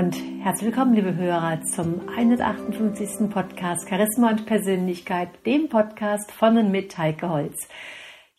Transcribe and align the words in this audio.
Und 0.00 0.16
herzlich 0.42 0.68
willkommen, 0.68 0.94
liebe 0.94 1.14
Hörer, 1.14 1.60
zum 1.60 2.08
158. 2.08 3.28
Podcast 3.28 3.86
Charisma 3.86 4.30
und 4.30 4.46
Persönlichkeit, 4.46 5.28
dem 5.44 5.68
Podcast 5.68 6.32
von 6.32 6.56
und 6.56 6.70
mit 6.70 6.96
Heike 6.96 7.28
Holz. 7.28 7.68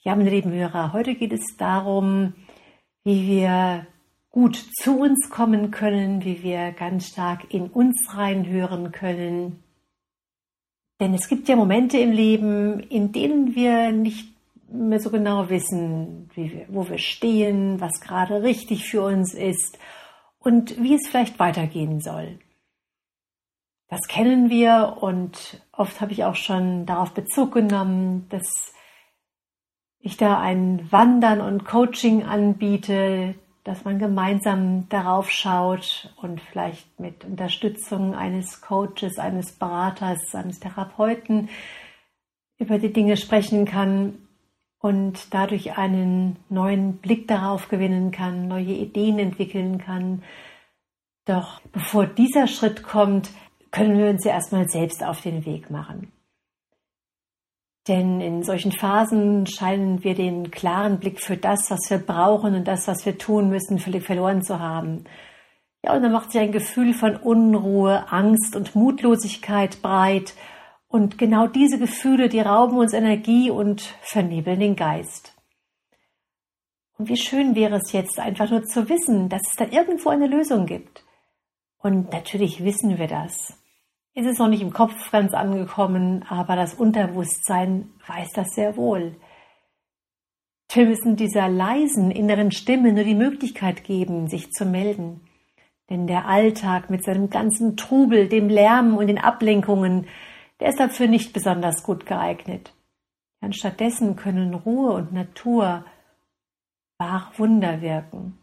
Ja, 0.02 0.16
meine 0.16 0.32
lieben 0.32 0.52
Hörer, 0.52 0.91
heute 0.91 1.13
geht 1.13 1.32
es 1.32 1.55
darum, 1.59 2.34
wie 3.04 3.27
wir 3.27 3.86
gut 4.32 4.55
zu 4.55 4.98
uns 4.98 5.30
kommen 5.30 5.70
können, 5.70 6.26
wie 6.26 6.41
wir 6.41 6.72
ganz 6.72 7.09
stark 7.09 7.53
in 7.53 7.67
uns 7.67 8.08
reinhören 8.17 8.91
können. 8.91 9.62
Denn 11.00 11.14
es 11.14 11.28
gibt 11.28 11.48
ja 11.48 11.55
Momente 11.55 12.00
im 12.00 12.12
Leben, 12.12 12.80
in 12.80 13.12
denen 13.12 13.53
wir 13.53 13.91
nicht 13.91 14.34
mehr 14.67 15.00
so 15.00 15.12
genau 15.12 15.48
wissen, 15.52 16.28
wir, 16.34 16.66
wo 16.70 16.89
wir 16.89 16.98
stehen, 16.98 17.80
was 17.80 18.02
gerade 18.02 18.41
richtig 18.41 18.86
für 18.86 19.03
uns 19.03 19.36
ist 19.36 19.78
und 20.44 20.81
wie 20.81 20.95
es 20.95 21.08
vielleicht 21.08 21.40
weitergehen 21.40 22.02
soll. 22.02 22.40
Das 23.88 24.08
kennen 24.08 24.50
wir 24.50 24.98
und 25.02 25.62
oft 25.72 26.02
habe 26.02 26.12
ich 26.12 26.23
auch 26.23 26.36
schon 26.36 26.86
darauf 26.86 27.12
Bezug 27.12 27.54
genommen, 27.54 28.27
dass 28.30 28.73
ich 30.00 30.17
da 30.17 30.40
ein 30.40 30.91
Wandern 30.91 31.41
und 31.41 31.66
Coaching 31.66 32.23
anbiete, 32.23 33.36
dass 33.64 33.84
man 33.84 34.00
gemeinsam 34.00 34.90
darauf 34.90 35.30
schaut 35.30 36.12
und 36.16 36.42
vielleicht 36.42 37.00
mit 37.00 37.23
Unterstützung 37.25 38.16
eines 38.16 38.62
Coaches, 38.62 39.19
eines 39.19 39.52
Beraters, 39.52 40.34
eines 40.34 40.59
Therapeuten 40.59 41.50
über 42.58 42.80
die 42.80 42.94
Dinge 42.94 43.17
sprechen 43.17 43.66
kann 43.66 44.17
und 44.82 45.34
dadurch 45.34 45.78
einen 45.78 46.38
neuen 46.50 46.98
Blick 46.98 47.28
darauf 47.28 47.70
gewinnen 47.70 48.12
kann, 48.12 48.48
neue 48.48 48.74
Ideen 48.74 49.20
entwickeln 49.20 49.78
kann. 49.78 50.24
Doch 51.26 51.62
bevor 51.72 52.08
dieser 52.08 52.48
Schritt 52.48 52.82
kommt, 52.82 53.30
können 53.70 53.98
wir 53.98 54.09
uns 54.09 54.26
ja 54.26 54.32
erstmal 54.32 54.68
selbst 54.68 55.04
auf 55.04 55.22
den 55.22 55.46
Weg 55.46 55.70
machen. 55.70 56.12
Denn 57.88 58.22
in 58.22 58.44
solchen 58.44 58.72
Phasen 58.72 59.48
scheinen 59.48 60.04
wir 60.04 60.14
den 60.14 60.52
klaren 60.52 61.00
Blick 61.00 61.20
für 61.20 61.38
das, 61.38 61.72
was 61.72 61.90
wir 61.90 61.98
brauchen 61.98 62.56
und 62.56 62.68
das, 62.68 62.88
was 62.88 63.06
wir 63.06 63.18
tun 63.18 63.50
müssen, 63.50 63.80
völlig 63.80 64.04
verloren 64.04 64.44
zu 64.44 64.59
haben. 64.59 65.06
Ja, 65.84 65.96
und 65.96 66.04
dann 66.04 66.12
macht 66.12 66.32
sich 66.32 66.42
ein 66.42 66.52
Gefühl 66.52 66.94
von 66.94 67.16
Unruhe, 67.16 68.12
Angst 68.12 68.56
und 68.56 68.76
Mutlosigkeit 68.76 69.82
breit 69.82 70.34
und 70.92 71.17
genau 71.17 71.47
diese 71.47 71.80
Gefühle, 71.80 72.28
die 72.28 72.42
rauben 72.42 72.78
uns 72.78 72.94
Energie 72.94 73.50
und 73.50 73.81
vernebeln 74.02 74.59
den 74.59 74.75
Geist. 74.75 75.34
Und 76.97 77.08
wie 77.08 77.17
schön 77.17 77.56
wäre 77.56 77.78
es 77.78 77.94
jetzt 77.94 78.20
einfach 78.20 78.50
nur 78.52 78.64
zu 78.64 78.89
wissen, 78.89 79.30
dass 79.30 79.42
es 79.47 79.56
da 79.56 79.66
irgendwo 79.66 80.09
eine 80.09 80.28
Lösung 80.28 80.66
gibt. 80.66 81.03
Und 81.78 82.12
natürlich 82.12 82.64
wissen 82.64 83.00
wir 83.00 83.08
das. 83.08 83.58
Es 84.14 84.25
ist 84.25 84.39
noch 84.39 84.50
nicht 84.50 84.62
im 84.62 84.73
Kopf 84.73 85.12
ganz 85.12 85.34
angekommen, 85.34 86.25
aber 86.28 86.58
das 86.58 86.73
Unterbewusstsein 86.73 87.89
weiß 88.06 88.31
das 88.34 88.50
sehr 88.53 88.75
wohl. 88.75 89.16
Wir 90.73 90.86
müssen 90.86 91.16
dieser 91.16 91.47
leisen 91.47 92.12
inneren 92.12 92.52
Stimme 92.52 92.92
nur 92.92 93.06
die 93.06 93.16
Möglichkeit 93.16 93.86
geben, 93.86 94.28
sich 94.28 94.52
zu 94.52 94.66
melden. 94.66 95.22
Denn 95.89 96.06
der 96.06 96.28
Alltag 96.28 96.89
mit 96.89 97.03
seinem 97.06 97.30
ganzen 97.30 97.78
Trubel, 97.78 98.28
dem 98.28 98.50
Lärm 98.50 98.97
und 98.97 99.08
den 99.08 99.17
Ablenkungen 99.17 100.08
der 100.61 100.69
ist 100.69 100.79
dafür 100.79 101.07
nicht 101.07 101.33
besonders 101.33 101.83
gut 101.83 102.05
geeignet. 102.05 102.73
Anstattdessen 103.41 104.16
können 104.16 104.53
Ruhe 104.53 104.94
und 104.94 105.11
Natur 105.11 105.83
wahr 106.99 107.31
Wunder 107.38 107.81
wirken. 107.81 108.38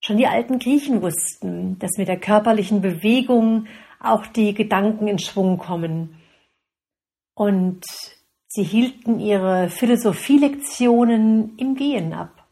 Schon 0.00 0.16
die 0.16 0.28
alten 0.28 0.60
Griechen 0.60 1.02
wussten, 1.02 1.76
dass 1.80 1.98
mit 1.98 2.06
der 2.06 2.20
körperlichen 2.20 2.80
Bewegung 2.80 3.66
auch 3.98 4.26
die 4.28 4.54
Gedanken 4.54 5.08
in 5.08 5.18
Schwung 5.18 5.58
kommen. 5.58 6.20
Und 7.34 7.84
sie 8.46 8.62
hielten 8.62 9.18
ihre 9.18 9.70
Philosophielektionen 9.70 11.56
im 11.58 11.74
Gehen 11.74 12.12
ab. 12.12 12.46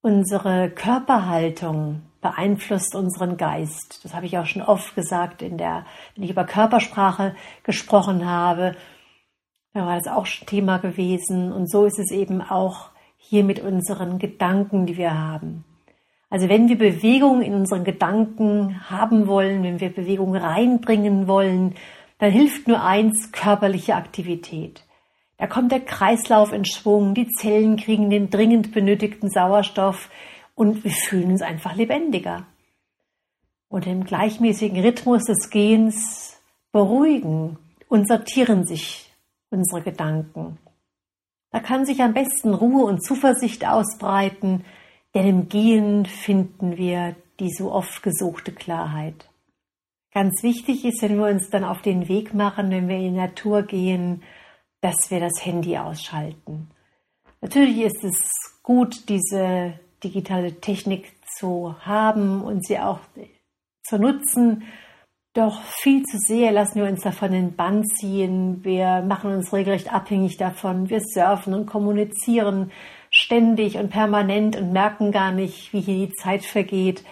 Unsere 0.00 0.70
Körperhaltung 0.70 2.02
beeinflusst 2.20 2.94
unseren 2.94 3.36
Geist. 3.36 4.04
Das 4.04 4.14
habe 4.14 4.26
ich 4.26 4.38
auch 4.38 4.46
schon 4.46 4.62
oft 4.62 4.94
gesagt, 4.94 5.42
in 5.42 5.58
der, 5.58 5.86
wenn 6.14 6.24
ich 6.24 6.30
über 6.30 6.44
Körpersprache 6.44 7.34
gesprochen 7.62 8.26
habe. 8.26 8.74
Da 9.74 9.86
war 9.86 9.96
das 9.96 10.08
auch 10.08 10.26
schon 10.26 10.46
Thema 10.46 10.78
gewesen. 10.78 11.52
Und 11.52 11.70
so 11.70 11.84
ist 11.84 11.98
es 11.98 12.10
eben 12.10 12.42
auch 12.42 12.90
hier 13.16 13.44
mit 13.44 13.60
unseren 13.60 14.18
Gedanken, 14.18 14.86
die 14.86 14.96
wir 14.96 15.16
haben. 15.16 15.64
Also 16.30 16.48
wenn 16.48 16.68
wir 16.68 16.76
Bewegung 16.76 17.40
in 17.40 17.54
unseren 17.54 17.84
Gedanken 17.84 18.90
haben 18.90 19.26
wollen, 19.26 19.62
wenn 19.62 19.80
wir 19.80 19.90
Bewegung 19.90 20.36
reinbringen 20.36 21.26
wollen, 21.26 21.74
dann 22.18 22.30
hilft 22.30 22.68
nur 22.68 22.82
eins, 22.82 23.32
körperliche 23.32 23.94
Aktivität. 23.94 24.84
Da 25.38 25.46
kommt 25.46 25.70
der 25.70 25.80
Kreislauf 25.80 26.52
in 26.52 26.64
Schwung, 26.64 27.14
die 27.14 27.28
Zellen 27.28 27.76
kriegen 27.76 28.10
den 28.10 28.28
dringend 28.28 28.72
benötigten 28.72 29.30
Sauerstoff, 29.30 30.10
und 30.58 30.82
wir 30.82 30.90
fühlen 30.90 31.30
uns 31.30 31.42
einfach 31.42 31.76
lebendiger. 31.76 32.44
Und 33.68 33.86
im 33.86 34.02
gleichmäßigen 34.02 34.80
Rhythmus 34.80 35.22
des 35.24 35.50
Gehens 35.50 36.36
beruhigen 36.72 37.58
und 37.88 38.08
sortieren 38.08 38.66
sich 38.66 39.12
unsere 39.50 39.82
Gedanken. 39.82 40.58
Da 41.50 41.60
kann 41.60 41.86
sich 41.86 42.02
am 42.02 42.12
besten 42.12 42.54
Ruhe 42.54 42.84
und 42.84 43.04
Zuversicht 43.04 43.66
ausbreiten, 43.66 44.64
denn 45.14 45.26
im 45.28 45.48
Gehen 45.48 46.06
finden 46.06 46.76
wir 46.76 47.14
die 47.38 47.52
so 47.52 47.70
oft 47.70 48.02
gesuchte 48.02 48.52
Klarheit. 48.52 49.30
Ganz 50.12 50.42
wichtig 50.42 50.84
ist, 50.84 51.02
wenn 51.02 51.18
wir 51.18 51.26
uns 51.26 51.50
dann 51.50 51.62
auf 51.62 51.82
den 51.82 52.08
Weg 52.08 52.34
machen, 52.34 52.70
wenn 52.70 52.88
wir 52.88 52.96
in 52.96 53.14
die 53.14 53.20
Natur 53.20 53.62
gehen, 53.62 54.24
dass 54.80 55.10
wir 55.10 55.20
das 55.20 55.44
Handy 55.44 55.78
ausschalten. 55.78 56.68
Natürlich 57.40 57.78
ist 57.82 58.02
es 58.02 58.18
gut, 58.64 59.08
diese 59.08 59.78
digitale 60.04 60.60
Technik 60.60 61.12
zu 61.36 61.74
haben 61.80 62.42
und 62.42 62.66
sie 62.66 62.78
auch 62.78 63.00
zu 63.82 63.98
nutzen. 63.98 64.64
Doch 65.34 65.62
viel 65.62 66.02
zu 66.04 66.18
sehr 66.18 66.52
lassen 66.52 66.80
wir 66.80 66.88
uns 66.88 67.02
davon 67.02 67.32
in 67.32 67.48
den 67.48 67.56
Bann 67.56 67.84
ziehen. 67.84 68.64
Wir 68.64 69.02
machen 69.02 69.32
uns 69.32 69.52
regelrecht 69.52 69.92
abhängig 69.92 70.36
davon. 70.36 70.90
Wir 70.90 71.00
surfen 71.00 71.54
und 71.54 71.66
kommunizieren 71.66 72.72
ständig 73.10 73.76
und 73.76 73.90
permanent 73.90 74.56
und 74.56 74.72
merken 74.72 75.12
gar 75.12 75.32
nicht, 75.32 75.72
wie 75.72 75.80
hier 75.80 76.06
die 76.06 76.12
Zeit 76.14 76.44
vergeht. 76.44 77.04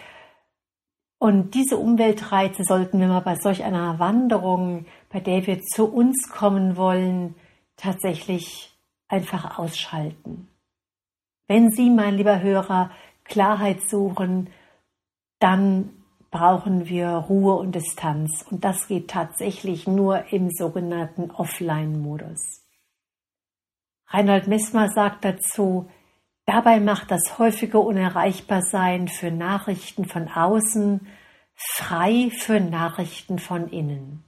Und 1.19 1.55
diese 1.55 1.79
Umweltreize 1.79 2.63
sollten 2.65 3.01
wir 3.01 3.09
mal 3.09 3.21
bei 3.21 3.37
solch 3.37 3.65
einer 3.65 3.99
Wanderung, 3.99 4.87
bei 5.09 5.21
der 5.21 5.47
wir 5.47 5.63
zu 5.63 5.87
uns 5.87 6.29
kommen 6.31 6.77
wollen, 6.77 7.35
tatsächlich 7.77 8.77
einfach 9.09 9.59
ausschalten. 9.59 10.49
Wenn 11.49 11.71
Sie, 11.71 11.91
mein 11.91 12.15
lieber 12.15 12.41
Hörer, 12.41 12.91
Klarheit 13.25 13.83
suchen, 13.89 14.51
dann 15.39 15.91
brauchen 16.31 16.89
wir 16.89 17.09
Ruhe 17.09 17.55
und 17.55 17.75
Distanz. 17.75 18.45
Und 18.51 18.65
das 18.65 18.89
geht 18.89 19.09
tatsächlich 19.09 19.87
nur 19.87 20.33
im 20.33 20.51
sogenannten 20.51 21.31
Offline-Modus. 21.31 22.65
Reinhold 24.09 24.47
Messmer 24.47 24.89
sagt 24.89 25.25
dazu, 25.25 25.91
dabei 26.47 26.81
macht 26.81 27.11
das 27.11 27.39
häufige 27.39 27.81
Unerreichbarsein 27.81 29.09
für 29.09 29.31
Nachrichten 29.31 30.05
von 30.05 30.29
außen 30.29 31.07
frei 31.57 32.31
für 32.31 32.61
Nachrichten 32.61 33.39
von 33.39 33.69
innen. 33.69 34.23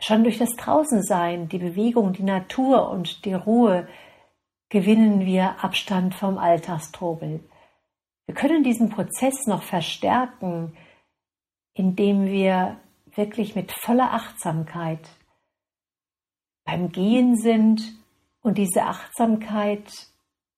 Schon 0.00 0.22
durch 0.22 0.38
das 0.38 0.50
Draußensein, 0.50 1.48
die 1.48 1.58
Bewegung, 1.58 2.12
die 2.12 2.22
Natur 2.22 2.88
und 2.90 3.24
die 3.24 3.34
Ruhe 3.34 3.88
gewinnen 4.68 5.24
wir 5.24 5.64
Abstand 5.64 6.14
vom 6.14 6.38
Alltagstrubel. 6.38 7.40
Wir 8.26 8.34
können 8.34 8.62
diesen 8.62 8.90
Prozess 8.90 9.46
noch 9.46 9.62
verstärken, 9.62 10.76
indem 11.74 12.26
wir 12.26 12.76
wirklich 13.14 13.54
mit 13.54 13.72
voller 13.72 14.12
Achtsamkeit 14.12 15.08
beim 16.64 16.92
Gehen 16.92 17.36
sind 17.36 17.82
und 18.42 18.58
diese 18.58 18.82
Achtsamkeit 18.82 20.08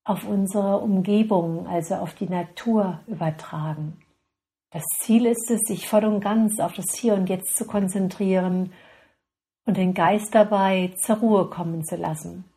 auf 0.05 0.27
unsere 0.27 0.79
Umgebung, 0.79 1.69
also 1.69 1.95
auf 1.95 2.15
die 2.15 2.29
Natur 2.29 3.01
übertragen. 3.07 4.03
Das 4.73 4.85
Ziel 5.01 5.27
ist 5.27 5.51
es, 5.51 5.61
sich 5.61 5.89
voll 5.89 6.05
und 6.05 6.21
ganz 6.21 6.59
auf 6.59 6.75
das 6.75 6.95
Hier 6.97 7.15
und 7.15 7.29
Jetzt 7.29 7.57
zu 7.57 7.67
konzentrieren 7.67 8.73
und 9.67 9.77
den 9.77 9.95
Geist 9.95 10.35
dabei 10.35 10.95
zur 10.97 11.17
Ruhe 11.17 11.51
kommen 11.51 11.85
zu 11.85 11.97
lassen. 11.97 12.50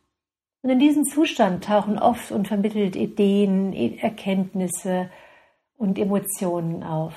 Und 0.64 0.70
in 0.70 0.80
diesem 0.80 1.04
Zustand 1.04 1.66
tauchen 1.66 2.00
oft 2.00 2.32
unvermittelt 2.32 2.96
Ideen, 2.96 3.74
Erkenntnisse 3.74 5.10
und 5.78 6.00
Emotionen 6.00 6.84
auf. 6.84 7.14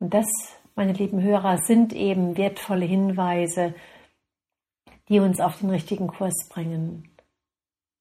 Und 0.00 0.12
das, 0.12 0.26
meine 0.74 0.92
lieben 0.92 1.22
Hörer, 1.22 1.56
sind 1.58 1.94
eben 1.94 2.36
wertvolle 2.36 2.84
Hinweise, 2.84 3.74
die 5.08 5.18
uns 5.18 5.40
auf 5.40 5.58
den 5.60 5.70
richtigen 5.70 6.08
Kurs 6.08 6.46
bringen. 6.50 7.08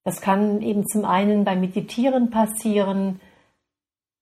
Das 0.04 0.20
kann 0.20 0.62
eben 0.62 0.86
zum 0.86 1.06
einen 1.06 1.46
beim 1.46 1.62
Meditieren 1.62 2.30
passieren 2.30 3.22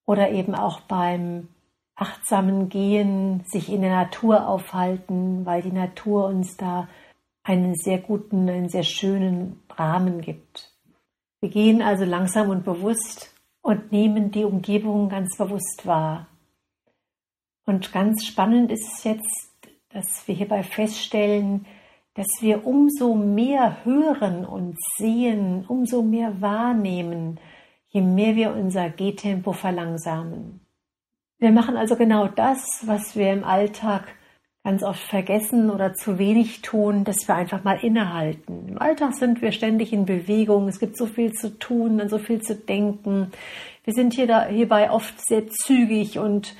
oder 0.05 0.29
eben 0.29 0.53
auch 0.53 0.81
beim 0.81 1.47
achtsamen 1.95 2.69
Gehen, 2.69 3.43
sich 3.47 3.71
in 3.71 3.81
der 3.81 3.95
Natur 3.95 4.47
aufhalten, 4.47 5.43
weil 5.47 5.63
die 5.63 5.71
Natur 5.71 6.27
uns 6.27 6.55
da 6.55 6.87
einen 7.45 7.75
sehr 7.75 7.99
guten, 7.99 8.49
einen 8.49 8.69
sehr 8.69 8.83
schönen 8.83 9.61
Rahmen 9.69 10.19
gibt. 10.19 10.73
Wir 11.39 11.49
gehen 11.49 11.81
also 11.81 12.03
langsam 12.03 12.49
und 12.49 12.65
bewusst 12.65 13.33
und 13.61 13.91
nehmen 13.91 14.31
die 14.31 14.43
Umgebung 14.43 15.09
ganz 15.09 15.37
bewusst 15.37 15.85
wahr. 15.85 16.27
Und 17.65 17.93
ganz 17.93 18.25
spannend 18.25 18.71
ist 18.71 18.91
es 18.91 19.03
jetzt, 19.03 19.59
dass 19.89 20.27
wir 20.27 20.33
hierbei 20.33 20.63
feststellen, 20.63 21.67
dass 22.15 22.27
wir 22.41 22.65
umso 22.65 23.13
mehr 23.13 23.85
hören 23.85 24.43
und 24.43 24.77
sehen, 24.97 25.65
umso 25.67 26.01
mehr 26.01 26.41
wahrnehmen, 26.41 27.39
je 27.89 28.01
mehr 28.01 28.35
wir 28.35 28.53
unser 28.53 28.89
Gehtempo 28.89 29.53
verlangsamen. 29.53 30.61
Wir 31.37 31.51
machen 31.51 31.77
also 31.77 31.95
genau 31.95 32.27
das, 32.27 32.65
was 32.85 33.15
wir 33.15 33.31
im 33.31 33.43
Alltag 33.43 34.15
ganz 34.65 34.81
oft 34.81 34.99
vergessen 34.99 35.69
oder 35.69 35.93
zu 35.93 36.17
wenig 36.17 36.63
tun, 36.63 37.03
dass 37.03 37.27
wir 37.27 37.35
einfach 37.35 37.63
mal 37.63 37.77
innehalten. 37.83 38.67
Im 38.67 38.81
Alltag 38.81 39.13
sind 39.13 39.43
wir 39.43 39.51
ständig 39.51 39.93
in 39.93 40.07
Bewegung, 40.07 40.67
es 40.67 40.79
gibt 40.79 40.97
so 40.97 41.05
viel 41.05 41.33
zu 41.33 41.59
tun 41.59 42.01
und 42.01 42.09
so 42.09 42.17
viel 42.17 42.41
zu 42.41 42.55
denken. 42.55 43.31
Wir 43.83 43.93
sind 43.93 44.15
hier 44.15 44.25
da, 44.25 44.47
hierbei 44.47 44.89
oft 44.89 45.23
sehr 45.23 45.47
zügig 45.47 46.17
und 46.17 46.55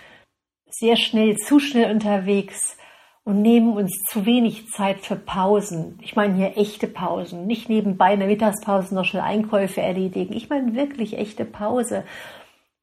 sehr 0.70 0.98
schnell, 0.98 1.36
zu 1.38 1.60
schnell 1.60 1.92
unterwegs 1.92 2.78
und 3.24 3.42
nehmen 3.42 3.74
uns 3.74 3.92
zu 4.08 4.28
wenig 4.28 4.68
Zeit 4.68 5.00
für 5.00 5.16
Pausen. 5.16 5.98
Ich 6.04 6.16
meine 6.16 6.36
hier 6.36 6.58
echte 6.58 6.86
Pausen, 6.86 7.48
nicht 7.48 7.70
nebenbei 7.70 8.14
in 8.14 8.20
der 8.20 8.30
Mittagspause 8.30 8.94
noch 8.94 9.06
schnell 9.06 9.24
Einkäufe 9.24 9.82
erledigen. 9.82 10.36
Ich 10.36 10.48
meine 10.48 10.76
wirklich 10.76 11.18
echte 11.18 11.44
Pause. 11.44 12.04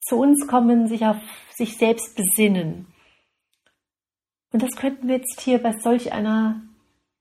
Zu 0.00 0.18
uns 0.18 0.48
kommen, 0.48 0.88
sich 0.88 1.06
auf 1.06 1.18
sich 1.54 1.78
selbst 1.78 2.16
besinnen. 2.16 2.91
Und 4.52 4.62
das 4.62 4.76
könnten 4.76 5.08
wir 5.08 5.16
jetzt 5.16 5.40
hier 5.40 5.62
bei 5.62 5.72
solch 5.72 6.12
einer 6.12 6.60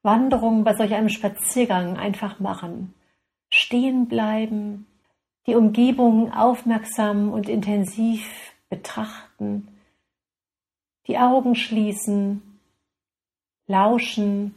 Wanderung, 0.03 0.63
bei 0.63 0.75
solch 0.75 0.93
einem 0.93 1.09
Spaziergang 1.09 1.97
einfach 1.97 2.39
machen. 2.39 2.93
Stehen 3.53 4.07
bleiben, 4.07 4.85
die 5.47 5.55
Umgebung 5.55 6.31
aufmerksam 6.33 7.31
und 7.31 7.49
intensiv 7.49 8.53
betrachten, 8.69 9.67
die 11.07 11.17
Augen 11.17 11.55
schließen 11.55 12.59
lauschen, 13.67 14.55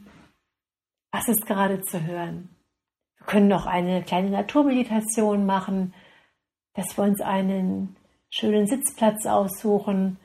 was 1.11 1.29
ist 1.29 1.47
gerade 1.47 1.81
zu 1.83 2.03
hören. 2.05 2.49
Wir 3.19 3.27
können 3.27 3.49
noch 3.49 3.67
eine 3.67 4.03
kleine 4.03 4.31
Naturmeditation 4.31 5.47
machen, 5.47 5.95
dass 6.75 6.97
wir 6.97 7.05
uns 7.05 7.21
einen 7.21 7.97
schönen 8.31 8.67
Sitzplatz 8.67 9.27
aussuchen 9.27 10.19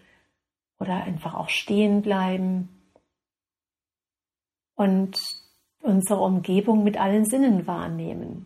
oder 0.80 1.04
einfach 1.04 1.36
auch 1.36 1.50
stehen 1.50 2.02
bleiben 2.02 2.70
und 4.76 5.20
unsere 5.82 6.22
Umgebung 6.22 6.84
mit 6.84 7.00
allen 7.00 7.26
Sinnen 7.26 7.68
wahrnehmen. 7.68 8.46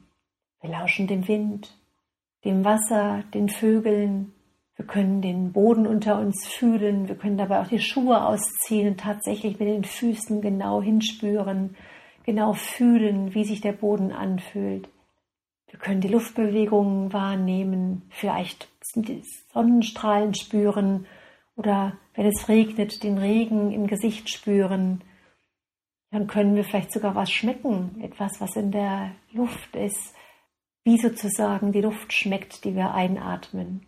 Wir 0.62 0.72
lauschen 0.72 1.08
dem 1.08 1.28
Wind, 1.28 1.78
dem 2.44 2.66
Wasser, 2.66 3.24
den 3.34 3.50
Vögeln, 3.50 4.34
wir 4.76 4.86
können 4.86 5.22
den 5.22 5.52
Boden 5.52 5.86
unter 5.86 6.20
uns 6.20 6.48
fühlen. 6.48 7.08
Wir 7.08 7.16
können 7.16 7.38
dabei 7.38 7.62
auch 7.62 7.68
die 7.68 7.80
Schuhe 7.80 8.26
ausziehen 8.26 8.90
und 8.90 9.00
tatsächlich 9.00 9.60
mit 9.60 9.70
den 9.70 9.84
Füßen 9.84 10.42
genau 10.42 10.82
hinspüren, 10.82 11.76
genau 12.26 12.54
fühlen, 12.54 13.36
wie 13.36 13.44
sich 13.44 13.62
der 13.62 13.74
Boden 13.74 14.12
anfühlt. 14.12 14.90
Wir 15.68 15.80
können 15.80 16.02
die 16.02 16.08
Luftbewegungen 16.08 17.14
wahrnehmen, 17.14 18.04
vielleicht 18.10 18.68
die 18.96 19.24
Sonnenstrahlen 19.54 20.34
spüren 20.34 21.06
oder 21.56 21.98
wenn 22.16 22.26
es 22.26 22.48
regnet, 22.50 23.04
den 23.04 23.18
Regen 23.18 23.72
im 23.72 23.88
Gesicht 23.88 24.30
spüren. 24.30 25.04
Dann 26.12 26.28
können 26.28 26.56
wir 26.56 26.64
vielleicht 26.64 26.92
sogar 26.92 27.16
was 27.16 27.32
schmecken, 27.32 28.02
etwas, 28.02 28.40
was 28.40 28.56
in 28.56 28.72
der 28.72 29.12
Luft 29.32 29.76
ist, 29.76 30.14
wie 30.84 30.98
sozusagen 30.98 31.72
die 31.72 31.82
Luft 31.82 32.14
schmeckt, 32.14 32.66
die 32.66 32.76
wir 32.76 32.94
einatmen. 32.94 33.86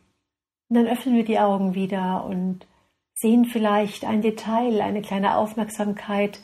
Und 0.70 0.78
dann 0.78 0.88
öffnen 0.88 1.16
wir 1.16 1.26
die 1.26 1.40
Augen 1.40 1.76
wieder 1.76 2.26
und 2.26 2.66
sehen 3.14 3.46
vielleicht 3.46 4.06
ein 4.06 4.22
Detail, 4.22 4.82
eine 4.82 5.02
kleine 5.02 5.38
Aufmerksamkeit, 5.38 6.42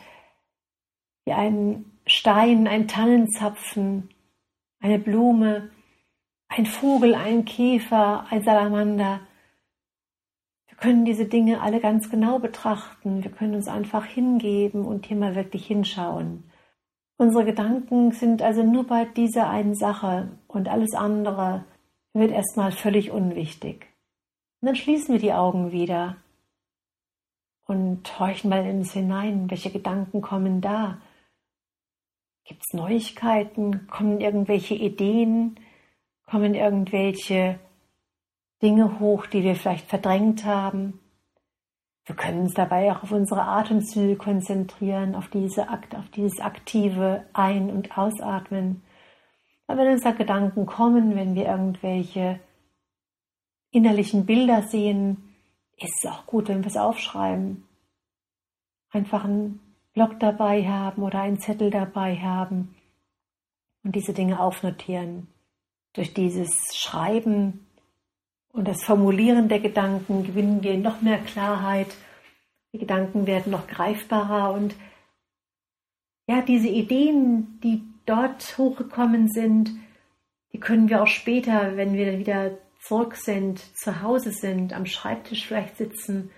wie 1.25 1.33
ein 1.33 1.85
Stein, 2.05 2.67
ein 2.67 2.87
Tannenzapfen, 2.87 4.09
eine 4.79 4.99
Blume, 4.99 5.71
ein 6.47 6.65
Vogel, 6.65 7.15
ein 7.15 7.45
Käfer, 7.45 8.25
ein 8.29 8.43
Salamander. 8.43 9.21
Können 10.81 11.05
diese 11.05 11.25
Dinge 11.25 11.61
alle 11.61 11.79
ganz 11.79 12.09
genau 12.09 12.39
betrachten. 12.39 13.23
Wir 13.23 13.29
können 13.29 13.53
uns 13.53 13.67
einfach 13.67 14.03
hingeben 14.03 14.83
und 14.83 15.05
hier 15.05 15.15
mal 15.15 15.35
wirklich 15.35 15.67
hinschauen. 15.67 16.43
Unsere 17.17 17.45
Gedanken 17.45 18.13
sind 18.13 18.41
also 18.41 18.63
nur 18.63 18.87
bei 18.87 19.05
dieser 19.05 19.47
einen 19.47 19.75
Sache 19.75 20.31
und 20.47 20.67
alles 20.69 20.95
andere 20.95 21.65
wird 22.13 22.31
erstmal 22.31 22.71
völlig 22.71 23.11
unwichtig. 23.11 23.85
Und 24.59 24.69
dann 24.69 24.75
schließen 24.75 25.13
wir 25.13 25.21
die 25.21 25.33
Augen 25.33 25.71
wieder 25.71 26.17
und 27.67 28.19
horchen 28.19 28.49
mal 28.49 28.65
in 28.65 28.79
uns 28.79 28.93
hinein. 28.93 29.51
Welche 29.51 29.69
Gedanken 29.69 30.21
kommen 30.21 30.61
da? 30.61 30.99
Gibt 32.43 32.63
es 32.65 32.73
Neuigkeiten? 32.73 33.85
Kommen 33.85 34.19
irgendwelche 34.19 34.73
Ideen? 34.73 35.59
Kommen 36.25 36.55
irgendwelche 36.55 37.59
Dinge 38.61 38.99
hoch, 38.99 39.25
die 39.25 39.43
wir 39.43 39.55
vielleicht 39.55 39.87
verdrängt 39.87 40.45
haben? 40.45 40.99
Wir 42.05 42.15
können 42.15 42.41
uns 42.41 42.53
dabei 42.53 42.91
auch 42.91 43.03
auf 43.03 43.11
unsere 43.11 43.43
Atemzüge 43.43 44.15
konzentrieren, 44.15 45.15
auf, 45.15 45.29
diese 45.29 45.69
auf 45.69 46.09
dieses 46.15 46.39
aktive 46.39 47.25
Ein- 47.33 47.69
und 47.69 47.97
Ausatmen. 47.97 48.83
Aber 49.67 49.81
wenn 49.81 49.93
uns 49.93 50.03
da 50.03 50.11
Gedanken 50.11 50.65
kommen, 50.65 51.15
wenn 51.15 51.35
wir 51.35 51.45
irgendwelche 51.45 52.39
innerlichen 53.71 54.25
Bilder 54.25 54.63
sehen, 54.63 55.35
ist 55.77 56.03
es 56.03 56.11
auch 56.11 56.25
gut, 56.25 56.49
wenn 56.49 56.63
wir 56.63 56.67
es 56.67 56.77
aufschreiben. 56.77 57.63
Einfach 58.91 59.23
einen 59.23 59.59
Block 59.93 60.19
dabei 60.19 60.67
haben 60.67 61.03
oder 61.03 61.21
einen 61.21 61.39
Zettel 61.39 61.69
dabei 61.69 62.17
haben 62.17 62.75
und 63.83 63.95
diese 63.95 64.13
Dinge 64.13 64.39
aufnotieren. 64.39 65.27
Durch 65.93 66.13
dieses 66.13 66.75
Schreiben 66.75 67.65
und 68.53 68.67
das 68.67 68.83
Formulieren 68.83 69.47
der 69.47 69.59
Gedanken 69.59 70.23
gewinnen 70.23 70.63
wir 70.63 70.77
noch 70.77 71.01
mehr 71.01 71.19
Klarheit. 71.19 71.87
Die 72.73 72.79
Gedanken 72.79 73.27
werden 73.27 73.51
noch 73.51 73.67
greifbarer 73.67 74.53
und 74.53 74.75
ja, 76.27 76.41
diese 76.41 76.67
Ideen, 76.67 77.59
die 77.61 77.83
dort 78.05 78.57
hochgekommen 78.57 79.29
sind, 79.29 79.71
die 80.53 80.59
können 80.59 80.89
wir 80.89 81.01
auch 81.01 81.07
später, 81.07 81.75
wenn 81.77 81.93
wir 81.93 82.19
wieder 82.19 82.57
zurück 82.79 83.15
sind, 83.15 83.59
zu 83.77 84.01
Hause 84.01 84.31
sind, 84.31 84.73
am 84.73 84.85
Schreibtisch 84.85 85.45
vielleicht 85.45 85.77
sitzen, 85.77 86.31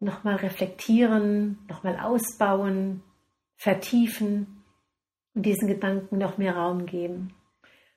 nochmal 0.00 0.36
reflektieren, 0.36 1.58
nochmal 1.68 1.98
ausbauen, 1.98 3.02
vertiefen 3.56 4.64
und 5.34 5.46
diesen 5.46 5.68
Gedanken 5.68 6.18
noch 6.18 6.38
mehr 6.38 6.56
Raum 6.56 6.86
geben. 6.86 7.34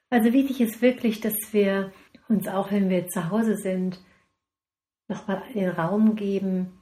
Also 0.10 0.34
wichtig 0.34 0.62
ist 0.62 0.82
wirklich, 0.82 1.20
dass 1.20 1.36
wir 1.52 1.92
uns 2.28 2.48
auch, 2.48 2.72
wenn 2.72 2.90
wir 2.90 3.08
zu 3.08 3.30
Hause 3.30 3.56
sind, 3.56 4.00
nochmal 5.08 5.44
den 5.54 5.70
Raum 5.70 6.16
geben. 6.16 6.80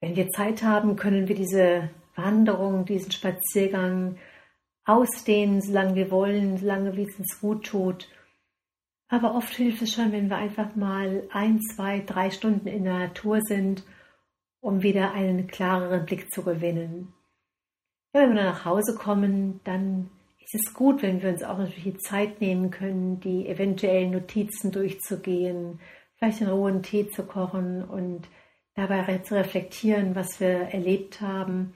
Wenn 0.00 0.16
wir 0.16 0.30
Zeit 0.30 0.62
haben, 0.62 0.96
können 0.96 1.28
wir 1.28 1.36
diese 1.36 1.90
Wanderung, 2.16 2.84
diesen 2.84 3.12
Spaziergang 3.12 4.16
ausdehnen, 4.84 5.60
solange 5.60 5.94
wir 5.94 6.10
wollen, 6.10 6.58
solange 6.58 6.96
wie 6.96 7.04
es 7.04 7.18
uns 7.18 7.40
gut 7.40 7.64
tut 7.64 8.08
aber 9.12 9.34
oft 9.34 9.54
hilft 9.54 9.82
es 9.82 9.92
schon, 9.92 10.10
wenn 10.10 10.30
wir 10.30 10.38
einfach 10.38 10.74
mal 10.74 11.28
ein, 11.30 11.60
zwei, 11.60 12.00
drei 12.00 12.30
Stunden 12.30 12.66
in 12.66 12.84
der 12.84 12.98
Natur 12.98 13.42
sind, 13.42 13.84
um 14.60 14.82
wieder 14.82 15.12
einen 15.12 15.48
klareren 15.48 16.06
Blick 16.06 16.32
zu 16.32 16.42
gewinnen. 16.42 17.12
Ja, 18.14 18.22
wenn 18.22 18.30
wir 18.30 18.36
dann 18.36 18.54
nach 18.54 18.64
Hause 18.64 18.94
kommen, 18.94 19.60
dann 19.64 20.08
ist 20.44 20.54
es 20.54 20.74
gut, 20.74 21.02
wenn 21.02 21.22
wir 21.22 21.30
uns 21.30 21.42
auch 21.42 21.58
natürlich 21.58 21.84
die 21.84 21.98
Zeit 21.98 22.40
nehmen 22.40 22.70
können, 22.70 23.20
die 23.20 23.46
eventuellen 23.48 24.10
Notizen 24.10 24.70
durchzugehen, 24.70 25.80
vielleicht 26.16 26.42
einen 26.42 26.50
rohen 26.50 26.82
Tee 26.82 27.08
zu 27.08 27.24
kochen 27.24 27.84
und 27.84 28.28
dabei 28.74 29.18
zu 29.18 29.34
reflektieren, 29.34 30.14
was 30.14 30.40
wir 30.40 30.48
erlebt 30.48 31.20
haben. 31.20 31.74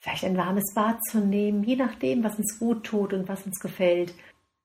Vielleicht 0.00 0.24
ein 0.24 0.36
warmes 0.36 0.74
Bad 0.74 1.02
zu 1.10 1.18
nehmen, 1.20 1.64
je 1.64 1.76
nachdem, 1.76 2.22
was 2.24 2.38
uns 2.38 2.58
gut 2.58 2.84
tut 2.84 3.12
und 3.12 3.28
was 3.28 3.44
uns 3.46 3.58
gefällt. 3.60 4.14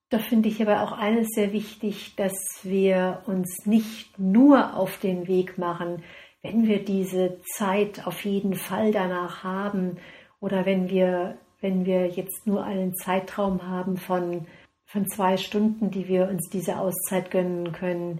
Da 0.10 0.20
finde 0.20 0.50
ich 0.50 0.62
aber 0.62 0.84
auch 0.84 0.92
eines 0.92 1.30
sehr 1.30 1.54
wichtig, 1.54 2.16
dass 2.16 2.34
wir 2.62 3.24
uns 3.26 3.66
nicht 3.66 4.20
nur 4.20 4.76
auf 4.76 5.00
den 5.00 5.28
Weg 5.28 5.58
machen, 5.58 6.04
wenn 6.44 6.68
wir 6.68 6.84
diese 6.84 7.40
Zeit 7.56 8.06
auf 8.06 8.24
jeden 8.26 8.54
Fall 8.54 8.92
danach 8.92 9.44
haben 9.44 9.98
oder 10.40 10.66
wenn 10.66 10.90
wir, 10.90 11.40
wenn 11.64 11.86
wir 11.86 12.08
jetzt 12.08 12.46
nur 12.46 12.64
einen 12.66 12.94
Zeitraum 12.94 13.66
haben 13.68 13.96
von, 13.96 14.46
von 14.86 15.08
zwei 15.08 15.38
Stunden, 15.38 15.90
die 15.92 16.10
wir 16.10 16.28
uns 16.28 16.50
diese 16.50 16.78
Auszeit 16.78 17.32
gönnen 17.32 17.72
können. 17.72 18.20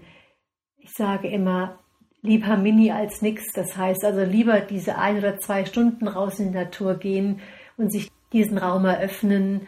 Ich 0.78 0.92
sage 0.92 1.28
immer, 1.28 1.78
lieber 2.22 2.56
Mini 2.56 2.90
als 2.90 3.20
nix. 3.20 3.52
Das 3.52 3.76
heißt 3.76 4.02
also 4.02 4.22
lieber 4.22 4.60
diese 4.60 4.96
ein 4.96 5.18
oder 5.18 5.38
zwei 5.38 5.66
Stunden 5.66 6.08
raus 6.08 6.40
in 6.40 6.52
die 6.52 6.58
Natur 6.58 6.94
gehen 6.94 7.40
und 7.76 7.92
sich 7.92 8.10
diesen 8.32 8.56
Raum 8.56 8.86
eröffnen, 8.86 9.66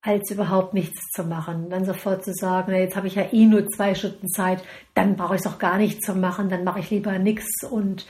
als 0.00 0.30
überhaupt 0.30 0.72
nichts 0.72 1.10
zu 1.10 1.24
machen. 1.24 1.68
Dann 1.68 1.84
sofort 1.84 2.24
zu 2.24 2.32
sagen, 2.32 2.72
jetzt 2.74 2.96
habe 2.96 3.06
ich 3.06 3.16
ja 3.16 3.26
eh 3.32 3.44
nur 3.44 3.68
zwei 3.68 3.94
Stunden 3.94 4.28
Zeit, 4.28 4.64
dann 4.94 5.16
brauche 5.16 5.34
ich 5.34 5.42
es 5.42 5.46
auch 5.46 5.58
gar 5.58 5.76
nicht 5.76 6.02
zu 6.02 6.14
machen, 6.14 6.48
dann 6.48 6.64
mache 6.64 6.80
ich 6.80 6.90
lieber 6.90 7.18
nichts 7.18 7.64
und 7.70 8.06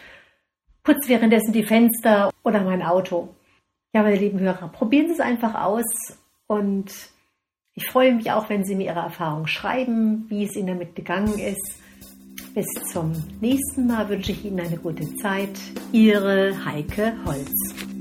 putze 0.84 1.08
währenddessen 1.08 1.52
die 1.52 1.64
Fenster 1.64 2.30
oder 2.44 2.62
mein 2.62 2.82
Auto. 2.82 3.34
Ja, 3.94 4.02
meine 4.02 4.16
lieben 4.16 4.38
Hörer, 4.38 4.68
probieren 4.68 5.06
Sie 5.06 5.14
es 5.14 5.20
einfach 5.20 5.54
aus 5.54 5.84
und 6.46 6.92
ich 7.74 7.86
freue 7.86 8.14
mich 8.14 8.30
auch, 8.32 8.48
wenn 8.50 8.64
Sie 8.64 8.74
mir 8.74 8.86
Ihre 8.86 9.00
Erfahrung 9.00 9.46
schreiben, 9.46 10.26
wie 10.28 10.44
es 10.44 10.56
Ihnen 10.56 10.66
damit 10.68 10.94
gegangen 10.94 11.38
ist. 11.38 11.78
Bis 12.54 12.66
zum 12.92 13.12
nächsten 13.40 13.86
Mal 13.86 14.08
wünsche 14.08 14.32
ich 14.32 14.44
Ihnen 14.44 14.60
eine 14.60 14.76
gute 14.76 15.14
Zeit. 15.16 15.58
Ihre 15.92 16.52
Heike 16.64 17.14
Holz. 17.24 17.97